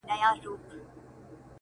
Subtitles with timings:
[0.09, 0.59] ليلا مجنون!!